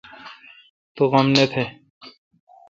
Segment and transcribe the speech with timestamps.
[0.95, 1.63] تو غم نہ تھ۔